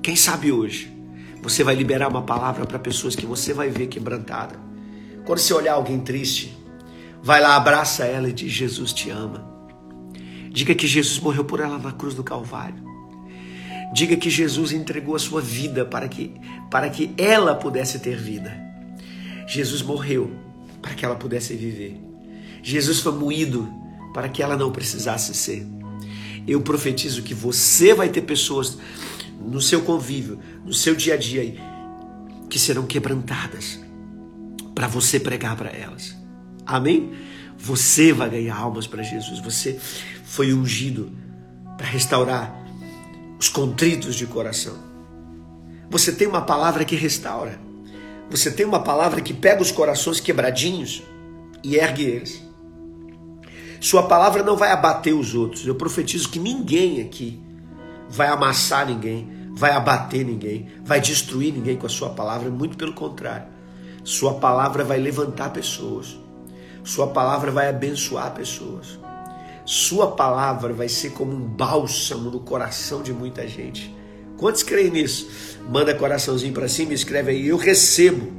[0.02, 0.98] Quem sabe hoje
[1.42, 4.58] você vai liberar uma palavra para pessoas que você vai ver quebrantada.
[5.24, 6.56] Quando você olhar alguém triste,
[7.22, 9.46] vai lá, abraça ela e diz: Jesus te ama.
[10.50, 12.82] Diga que Jesus morreu por ela na cruz do Calvário.
[13.92, 16.34] Diga que Jesus entregou a sua vida para que,
[16.70, 18.52] para que ela pudesse ter vida.
[19.46, 20.30] Jesus morreu
[20.82, 22.00] para que ela pudesse viver.
[22.62, 23.68] Jesus foi moído
[24.12, 25.66] para que ela não precisasse ser.
[26.46, 28.78] Eu profetizo que você vai ter pessoas
[29.40, 31.54] no seu convívio, no seu dia a dia,
[32.48, 33.78] que serão quebrantadas
[34.74, 36.16] para você pregar para elas.
[36.64, 37.12] Amém?
[37.58, 39.40] Você vai ganhar almas para Jesus.
[39.40, 39.78] Você
[40.24, 41.10] foi ungido
[41.76, 42.54] para restaurar
[43.38, 44.76] os contritos de coração.
[45.90, 47.58] Você tem uma palavra que restaura.
[48.30, 51.02] Você tem uma palavra que pega os corações quebradinhos
[51.64, 52.47] e ergue eles.
[53.80, 55.66] Sua palavra não vai abater os outros.
[55.66, 57.40] Eu profetizo que ninguém aqui
[58.08, 62.92] vai amassar ninguém, vai abater ninguém, vai destruir ninguém com a sua palavra, muito pelo
[62.92, 63.46] contrário.
[64.02, 66.18] Sua palavra vai levantar pessoas.
[66.82, 68.98] Sua palavra vai abençoar pessoas.
[69.64, 73.94] Sua palavra vai ser como um bálsamo no coração de muita gente.
[74.38, 75.28] Quantos creem nisso?
[75.68, 78.32] Manda coraçãozinho para cima e escreve aí, eu recebo.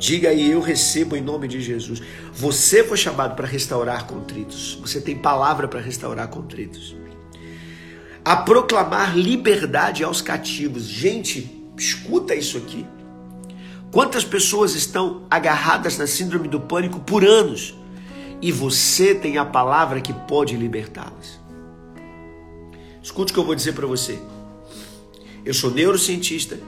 [0.00, 2.02] Diga aí, eu recebo em nome de Jesus.
[2.32, 4.76] Você foi chamado para restaurar contritos.
[4.80, 6.96] Você tem palavra para restaurar contritos
[8.24, 10.84] a proclamar liberdade aos cativos.
[10.84, 12.86] Gente, escuta isso aqui.
[13.90, 17.74] Quantas pessoas estão agarradas na síndrome do pânico por anos
[18.40, 21.40] e você tem a palavra que pode libertá-las?
[23.02, 24.18] Escute o que eu vou dizer para você.
[25.44, 26.58] Eu sou neurocientista,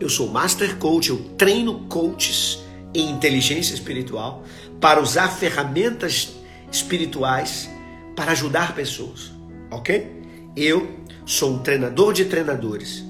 [0.00, 2.60] eu sou master coach, eu treino coaches
[2.94, 4.44] em inteligência espiritual
[4.80, 6.36] para usar ferramentas
[6.70, 7.68] espirituais
[8.14, 9.32] para ajudar pessoas,
[9.70, 10.18] ok?
[10.56, 10.88] Eu
[11.24, 13.04] sou um treinador de treinadores.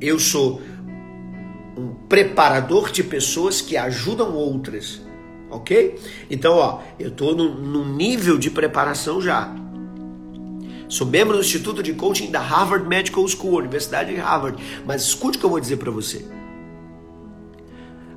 [0.00, 0.60] Eu sou
[1.76, 5.00] um preparador de pessoas que ajudam outras.
[5.50, 5.98] Ok?
[6.30, 9.50] Então, ó, eu estou num nível de preparação já.
[10.88, 14.62] Sou membro do Instituto de Coaching da Harvard Medical School, Universidade de Harvard.
[14.86, 16.24] Mas escute o que eu vou dizer para você.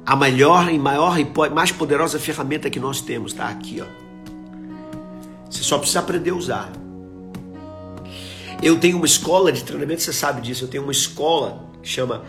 [0.06, 3.86] A melhor e maior e mais poderosa ferramenta que nós temos está aqui, ó.
[5.50, 6.72] Você só precisa aprender a usar.
[8.64, 10.64] Eu tenho uma escola de treinamento, você sabe disso.
[10.64, 12.24] Eu tenho uma escola que chama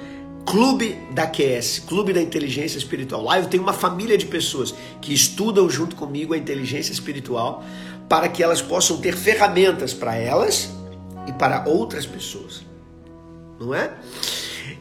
[0.44, 3.22] Clube da QS, Clube da Inteligência Espiritual.
[3.22, 7.64] Lá eu tenho uma família de pessoas que estudam junto comigo a inteligência espiritual
[8.12, 10.68] para que elas possam ter ferramentas para elas
[11.26, 12.62] e para outras pessoas.
[13.58, 13.90] Não é?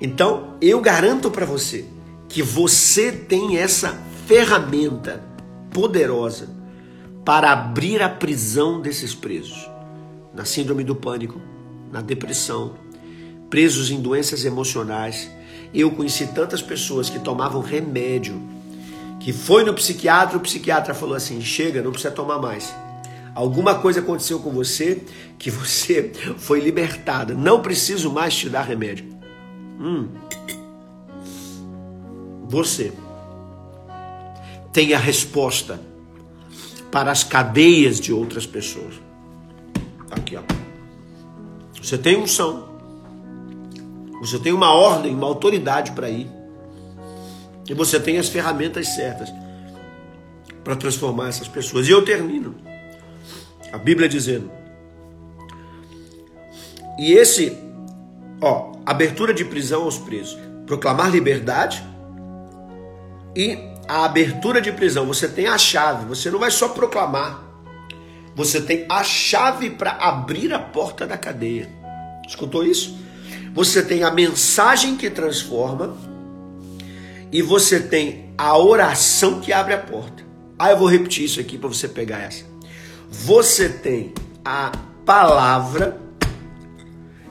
[0.02, 1.86] Então, eu garanto para você
[2.28, 5.24] que você tem essa ferramenta
[5.70, 6.50] poderosa
[7.24, 9.66] para abrir a prisão desses presos
[10.34, 11.40] na síndrome do pânico,
[11.90, 12.74] na depressão,
[13.50, 15.32] presos em doenças emocionais.
[15.74, 18.42] Eu conheci tantas pessoas que tomavam remédio,
[19.22, 22.76] que foi no psiquiatra, o psiquiatra falou assim: chega, não precisa tomar mais.
[23.34, 25.04] Alguma coisa aconteceu com você
[25.40, 27.34] que você foi libertada.
[27.34, 29.06] Não preciso mais te dar remédio.
[29.80, 30.10] Hum.
[32.48, 32.92] Você
[34.74, 35.80] tem a resposta
[36.92, 38.96] para as cadeias de outras pessoas.
[40.12, 40.42] Aqui, ó.
[41.82, 42.70] Você tem unção.
[44.20, 46.30] Você tem uma ordem, uma autoridade para ir.
[47.68, 49.30] E você tem as ferramentas certas
[50.64, 51.88] para transformar essas pessoas.
[51.88, 52.56] E eu termino.
[53.72, 54.52] A Bíblia dizendo.
[57.00, 57.58] E esse,
[58.42, 61.84] ó, abertura de prisão aos presos, proclamar liberdade
[63.36, 63.58] e
[63.88, 65.06] a abertura de prisão.
[65.08, 67.44] Você tem a chave, você não vai só proclamar,
[68.36, 71.70] você tem a chave para abrir a porta da cadeia.
[72.28, 72.98] Escutou isso?
[73.54, 75.98] Você tem a mensagem que transforma
[77.32, 80.24] e você tem a oração que abre a porta.
[80.58, 82.51] Ah, eu vou repetir isso aqui para você pegar essa.
[83.14, 84.14] Você tem
[84.46, 84.72] a
[85.06, 86.00] palavra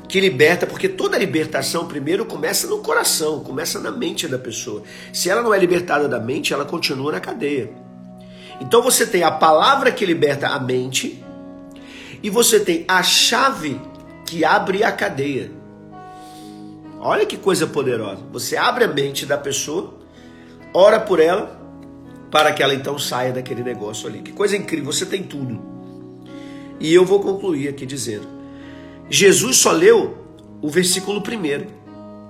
[0.06, 4.82] que liberta, porque toda libertação primeiro começa no coração, começa na mente da pessoa.
[5.10, 7.72] Se ela não é libertada da mente, ela continua na cadeia.
[8.60, 11.24] Então você tem a palavra que liberta a mente
[12.22, 13.80] e você tem a chave
[14.26, 15.50] que abre a cadeia.
[17.00, 18.20] Olha que coisa poderosa.
[18.30, 19.94] Você abre a mente da pessoa,
[20.74, 21.58] ora por ela,
[22.30, 24.20] para que ela então saia daquele negócio ali.
[24.20, 25.60] Que coisa incrível, você tem tudo.
[26.78, 28.26] E eu vou concluir aqui dizendo:
[29.08, 30.18] Jesus só leu
[30.62, 31.66] o versículo primeiro.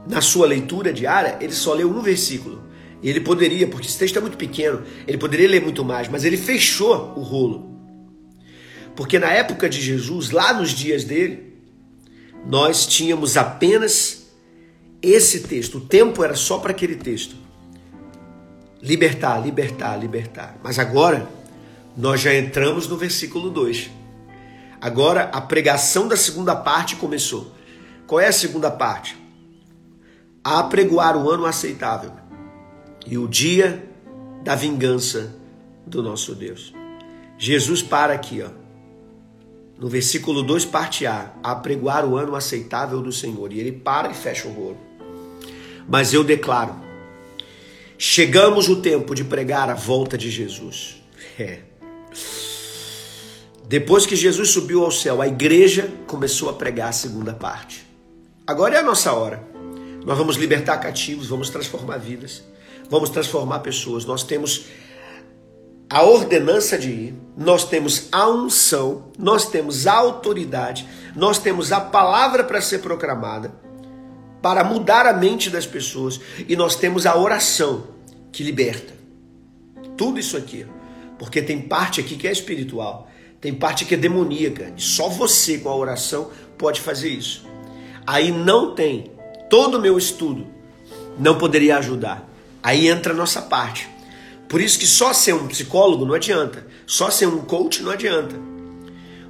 [0.09, 2.63] Na sua leitura diária, ele só leu um versículo.
[3.03, 6.25] E ele poderia, porque esse texto é muito pequeno, ele poderia ler muito mais, mas
[6.25, 7.71] ele fechou o rolo.
[8.95, 11.55] Porque na época de Jesus, lá nos dias dele,
[12.47, 14.31] nós tínhamos apenas
[15.03, 15.79] esse texto.
[15.79, 17.37] O tempo era só para aquele texto.
[18.83, 20.57] Libertar, libertar, libertar.
[20.63, 21.29] Mas agora,
[21.97, 23.91] nós já entramos no versículo 2.
[24.81, 27.53] Agora a pregação da segunda parte começou.
[28.07, 29.17] Qual é a segunda parte?
[30.43, 32.13] A apregoar o ano aceitável
[33.07, 33.87] e o dia
[34.43, 35.37] da vingança
[35.87, 36.73] do nosso Deus.
[37.37, 38.49] Jesus para aqui, ó.
[39.79, 43.53] No versículo 2, parte A, apregoar o ano aceitável do Senhor.
[43.53, 44.79] E ele para e fecha o rolo.
[45.89, 46.75] Mas eu declaro:
[48.03, 51.03] chegamos o tempo de pregar a volta de Jesus.
[51.39, 51.59] É.
[53.69, 57.87] Depois que Jesus subiu ao céu, a igreja começou a pregar a segunda parte.
[58.47, 59.47] Agora é a nossa hora.
[60.03, 62.43] Nós vamos libertar cativos, vamos transformar vidas,
[62.89, 64.07] vamos transformar pessoas.
[64.07, 64.65] Nós temos
[65.91, 71.83] a ordenança de ir, nós temos a unção, nós temos a autoridade, nós temos a
[71.83, 73.53] palavra para ser proclamada,
[74.41, 77.85] para mudar a mente das pessoas, e nós temos a oração
[78.33, 78.95] que liberta.
[79.97, 80.67] Tudo isso aqui.
[81.19, 84.73] Porque tem parte aqui que é espiritual tem parte que é demoníaca.
[84.77, 87.47] E só você com a oração pode fazer isso.
[88.07, 89.11] Aí não tem.
[89.49, 90.47] Todo o meu estudo
[91.19, 92.29] não poderia ajudar.
[92.63, 93.89] Aí entra a nossa parte.
[94.49, 96.67] Por isso que só ser um psicólogo não adianta.
[96.87, 98.37] Só ser um coach não adianta.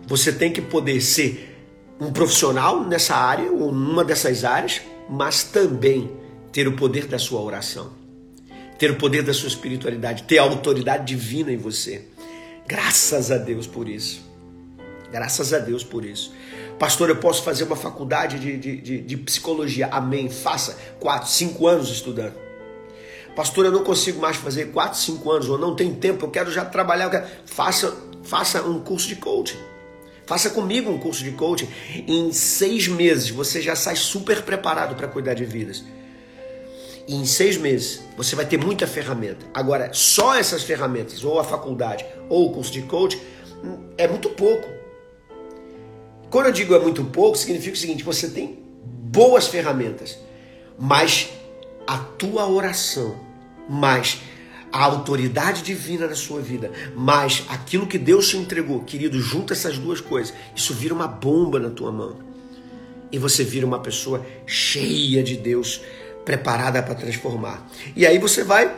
[0.07, 1.47] Você tem que poder ser
[2.01, 6.09] um profissional nessa área ou numa dessas áreas, mas também
[6.53, 7.93] ter o poder da sua oração,
[8.79, 12.07] ter o poder da sua espiritualidade, ter a autoridade divina em você.
[12.65, 14.23] Graças a Deus por isso.
[15.11, 16.33] Graças a Deus por isso.
[16.79, 19.89] Pastor, eu posso fazer uma faculdade de, de, de, de psicologia.
[19.89, 20.31] Amém.
[20.31, 22.35] Faça quatro, cinco anos estudando.
[23.35, 26.53] Pastor, eu não consigo mais fazer quatro, cinco anos, ou não tenho tempo, eu quero
[26.53, 27.11] já trabalhar.
[27.11, 27.27] Quero...
[27.45, 29.59] Faça, faça um curso de coaching.
[30.31, 31.67] Faça comigo um curso de coaching.
[32.07, 35.83] Em seis meses você já sai super preparado para cuidar de vidas.
[37.09, 39.45] E em seis meses você vai ter muita ferramenta.
[39.53, 43.21] Agora, só essas ferramentas, ou a faculdade, ou o curso de coach,
[43.99, 44.69] é muito pouco.
[46.31, 50.17] Quando eu digo é muito pouco, significa o seguinte: você tem boas ferramentas,
[50.79, 51.29] mas
[51.89, 53.19] a tua oração,
[53.69, 54.21] mais
[54.73, 59.79] a autoridade divina na sua vida, mais aquilo que Deus te entregou, querido, junta essas
[59.79, 62.19] duas coisas, isso vira uma bomba na tua mão.
[63.11, 65.81] E você vira uma pessoa cheia de Deus,
[66.25, 67.69] preparada para transformar.
[67.97, 68.73] E aí você vai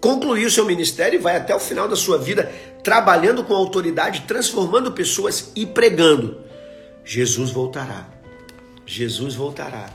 [0.00, 2.50] concluir o seu ministério e vai até o final da sua vida
[2.82, 6.38] trabalhando com autoridade, transformando pessoas e pregando.
[7.04, 8.08] Jesus voltará.
[8.86, 9.90] Jesus voltará.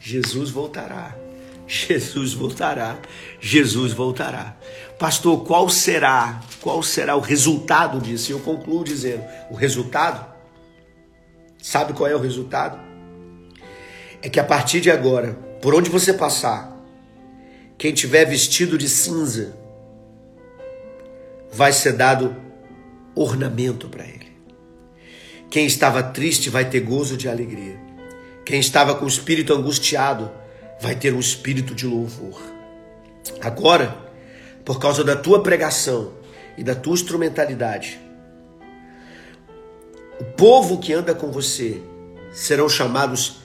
[0.00, 1.14] Jesus voltará.
[1.72, 2.98] Jesus voltará.
[3.40, 4.54] Jesus voltará.
[4.98, 6.38] Pastor, qual será?
[6.60, 8.30] Qual será o resultado disso?
[8.30, 10.22] Eu concluo dizendo: o resultado,
[11.62, 12.78] sabe qual é o resultado?
[14.20, 15.32] É que a partir de agora,
[15.62, 16.76] por onde você passar,
[17.78, 19.56] quem tiver vestido de cinza,
[21.50, 22.36] vai ser dado
[23.14, 24.30] ornamento para ele.
[25.50, 27.80] Quem estava triste vai ter gozo de alegria.
[28.44, 30.41] Quem estava com o espírito angustiado
[30.82, 32.42] vai ter um espírito de louvor.
[33.40, 33.96] Agora,
[34.64, 36.12] por causa da tua pregação
[36.58, 38.00] e da tua instrumentalidade,
[40.18, 41.80] o povo que anda com você
[42.32, 43.42] serão chamados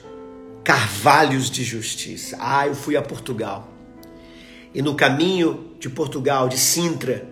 [0.63, 2.35] carvalhos de justiça.
[2.39, 3.67] Ah, eu fui a Portugal.
[4.73, 7.23] E no caminho de Portugal, de Sintra,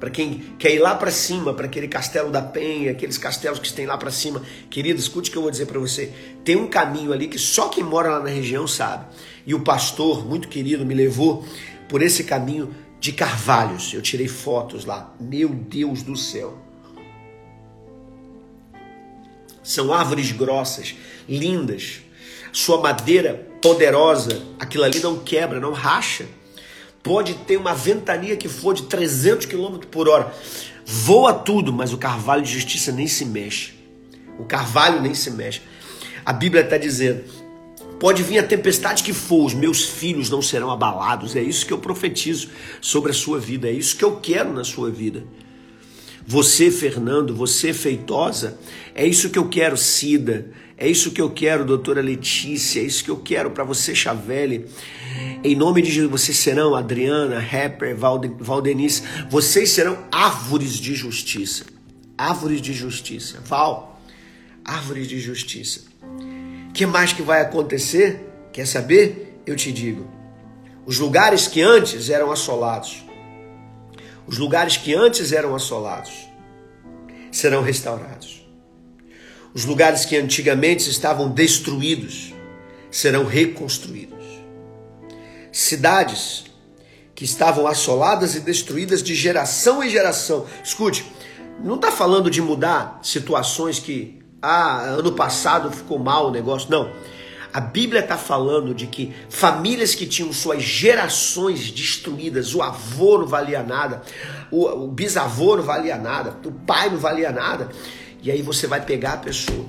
[0.00, 3.70] para quem quer ir lá para cima, para aquele castelo da Penha, aqueles castelos que
[3.70, 6.10] tem lá para cima, querido, escute o que eu vou dizer para você.
[6.42, 9.04] Tem um caminho ali que só quem mora lá na região sabe.
[9.46, 11.44] E o pastor, muito querido, me levou
[11.88, 13.92] por esse caminho de carvalhos.
[13.92, 15.14] Eu tirei fotos lá.
[15.20, 16.58] Meu Deus do céu.
[19.62, 20.94] São árvores grossas,
[21.28, 22.00] lindas,
[22.52, 26.26] sua madeira poderosa, aquilo ali não quebra, não racha.
[27.02, 30.32] Pode ter uma ventania que for de 300 km por hora.
[30.84, 33.74] Voa tudo, mas o carvalho de justiça nem se mexe.
[34.38, 35.62] O carvalho nem se mexe.
[36.24, 37.24] A Bíblia está dizendo:
[38.02, 41.36] pode vir a tempestade que for, os meus filhos não serão abalados.
[41.36, 42.48] É isso que eu profetizo
[42.80, 45.22] sobre a sua vida, é isso que eu quero na sua vida.
[46.26, 48.58] Você, Fernando, você, Feitosa,
[48.92, 53.04] é isso que eu quero, Cida, é isso que eu quero, doutora Letícia, é isso
[53.04, 54.66] que eu quero para você, Chavelli.
[55.44, 61.66] Em nome de Jesus, vocês serão, Adriana, Rapper, Valdenice, vocês serão árvores de justiça.
[62.18, 63.38] árvores de justiça.
[63.46, 64.02] Val,
[64.64, 65.91] árvores de justiça.
[66.72, 68.28] Que mais que vai acontecer?
[68.52, 69.40] Quer saber?
[69.44, 70.08] Eu te digo.
[70.86, 73.04] Os lugares que antes eram assolados,
[74.26, 76.28] os lugares que antes eram assolados,
[77.30, 78.46] serão restaurados.
[79.54, 82.32] Os lugares que antigamente estavam destruídos
[82.90, 84.24] serão reconstruídos.
[85.50, 86.44] Cidades
[87.14, 90.46] que estavam assoladas e destruídas de geração em geração.
[90.64, 91.04] Escute,
[91.62, 96.70] não está falando de mudar situações que, ah, ano passado ficou mal o negócio.
[96.70, 96.90] Não.
[97.52, 103.26] A Bíblia está falando de que famílias que tinham suas gerações destruídas, o avô não
[103.26, 104.02] valia nada,
[104.50, 107.68] o, o bisavô não valia nada, o pai não valia nada.
[108.22, 109.66] E aí você vai pegar a pessoa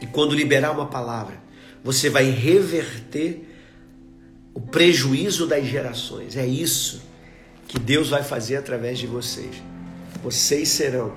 [0.00, 1.34] e quando liberar uma palavra,
[1.82, 3.48] você vai reverter
[4.52, 6.36] o prejuízo das gerações.
[6.36, 7.02] É isso
[7.66, 9.62] que Deus vai fazer através de vocês.
[10.22, 11.14] Vocês serão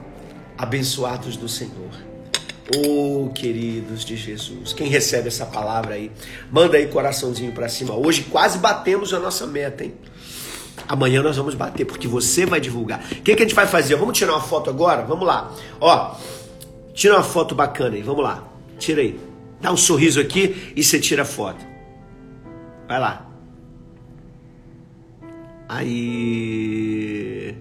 [0.58, 1.92] abençoados do Senhor.
[2.76, 6.12] Oh, queridos de Jesus, quem recebe essa palavra aí,
[6.52, 7.96] manda aí coraçãozinho para cima.
[7.96, 9.94] Hoje quase batemos a nossa meta, hein?
[10.86, 13.00] Amanhã nós vamos bater, porque você vai divulgar.
[13.00, 13.96] O que, que a gente vai fazer?
[13.96, 15.04] Vamos tirar uma foto agora?
[15.04, 15.54] Vamos lá.
[15.80, 16.16] Ó,
[16.94, 18.46] tira uma foto bacana aí, vamos lá.
[18.78, 19.18] Tira aí.
[19.62, 21.66] Dá um sorriso aqui e você tira a foto.
[22.88, 23.26] Vai lá.
[25.70, 27.56] Aí.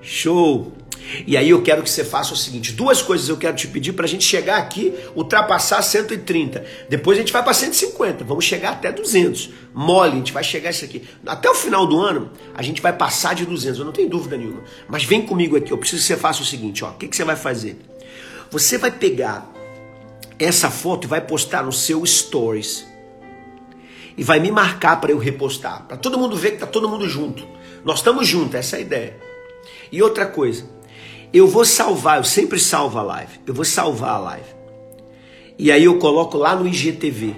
[0.00, 0.79] Show!
[1.26, 3.92] E aí eu quero que você faça o seguinte: duas coisas eu quero te pedir
[3.92, 6.64] para a gente chegar aqui, ultrapassar 130.
[6.88, 8.24] Depois a gente vai para 150.
[8.24, 9.50] Vamos chegar até 200.
[9.74, 11.06] Mole, a gente vai chegar isso aqui.
[11.26, 13.78] Até o final do ano, a gente vai passar de 200.
[13.78, 14.62] Eu não tenho dúvida nenhuma.
[14.88, 15.72] Mas vem comigo aqui.
[15.72, 16.90] Eu preciso que você faça o seguinte: ó.
[16.90, 17.78] O que, que você vai fazer?
[18.50, 19.50] Você vai pegar
[20.38, 22.86] essa foto e vai postar no seu Stories.
[24.16, 25.86] E vai me marcar para eu repostar.
[25.86, 27.46] Para todo mundo ver que tá todo mundo junto.
[27.84, 29.16] Nós estamos juntos, essa é a ideia.
[29.90, 30.64] E outra coisa,
[31.32, 33.40] eu vou salvar, eu sempre salvo a live.
[33.46, 34.48] Eu vou salvar a live.
[35.58, 37.36] E aí eu coloco lá no IGTV.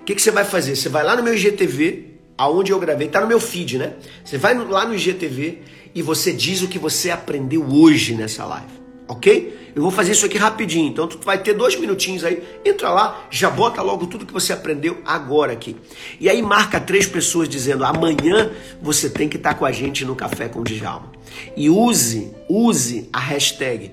[0.00, 0.76] O que, que você vai fazer?
[0.76, 3.94] Você vai lá no meu IGTV, aonde eu gravei, tá no meu feed, né?
[4.24, 5.58] Você vai lá no IGTV
[5.94, 9.72] e você diz o que você aprendeu hoje nessa live ok?
[9.74, 13.26] Eu vou fazer isso aqui rapidinho, então tu vai ter dois minutinhos aí, entra lá,
[13.30, 15.76] já bota logo tudo que você aprendeu agora aqui.
[16.18, 20.16] E aí marca três pessoas dizendo, amanhã você tem que estar com a gente no
[20.16, 21.15] Café com o Djalma.
[21.56, 23.92] E use, use a hashtag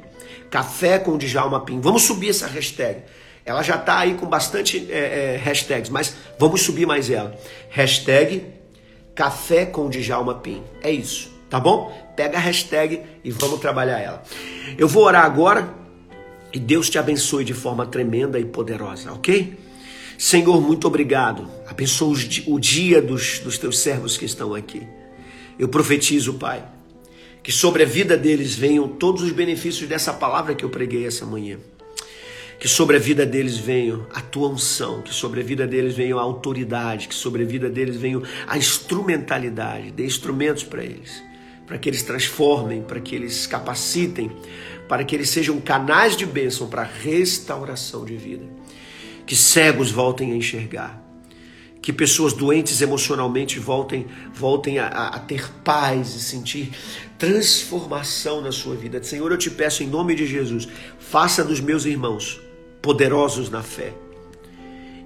[0.49, 1.81] Café com Djalma Pim.
[1.81, 3.01] Vamos subir essa hashtag.
[3.45, 7.35] Ela já está aí com bastante é, é, hashtags, mas vamos subir mais ela.
[7.69, 8.45] Hashtag
[9.15, 10.61] Café com Djalma Pim.
[10.81, 11.91] É isso, tá bom?
[12.15, 14.23] Pega a hashtag e vamos trabalhar ela.
[14.77, 15.73] Eu vou orar agora
[16.53, 19.57] e Deus te abençoe de forma tremenda e poderosa, ok?
[20.17, 21.49] Senhor, muito obrigado.
[21.67, 22.15] Abençoa
[22.45, 24.87] o dia dos, dos teus servos que estão aqui.
[25.57, 26.63] Eu profetizo, Pai,
[27.43, 31.25] que sobre a vida deles venham todos os benefícios dessa palavra que eu preguei essa
[31.25, 31.59] manhã.
[32.59, 36.17] Que sobre a vida deles venham a tua unção, que sobre a vida deles venham
[36.17, 39.91] a autoridade, que sobre a vida deles venham a instrumentalidade.
[39.91, 41.21] Dê instrumentos para eles
[41.65, 44.31] para que eles transformem, para que eles capacitem,
[44.87, 48.45] para que eles sejam canais de bênção para restauração de vida.
[49.25, 51.02] Que cegos voltem a enxergar,
[51.83, 56.71] que pessoas doentes emocionalmente voltem, voltem a, a, ter paz e sentir
[57.19, 59.03] transformação na sua vida.
[59.03, 60.65] Senhor, eu te peço em nome de Jesus,
[60.97, 62.39] faça dos meus irmãos
[62.81, 63.93] poderosos na fé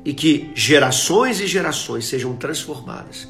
[0.06, 3.28] e que gerações e gerações sejam transformadas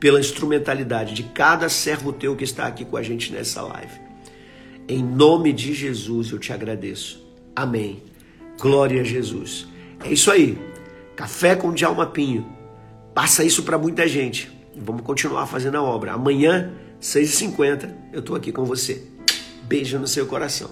[0.00, 4.00] pela instrumentalidade de cada servo teu que está aqui com a gente nessa live.
[4.88, 7.22] Em nome de Jesus eu te agradeço.
[7.54, 8.02] Amém.
[8.58, 9.68] Glória a Jesus.
[10.02, 10.58] É isso aí.
[11.14, 12.55] Café com Djalma Pinho.
[13.16, 14.54] Passa isso para muita gente.
[14.76, 16.12] Vamos continuar fazendo a obra.
[16.12, 19.06] Amanhã, 6h50, eu estou aqui com você.
[19.62, 20.68] Beijo no seu coração.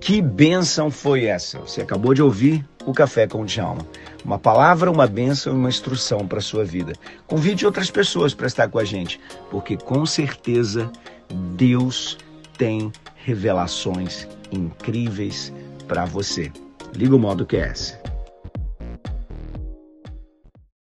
[0.00, 1.58] Que bênção foi essa?
[1.58, 3.86] Você acabou de ouvir o Café com o Djalma.
[4.24, 6.94] Uma palavra, uma bênção e uma instrução para a sua vida.
[7.26, 10.90] Convide outras pessoas para estar com a gente, porque com certeza
[11.54, 12.16] Deus
[12.56, 15.52] tem revelações incríveis
[15.86, 16.50] para você.
[16.96, 18.01] Liga o modo QS.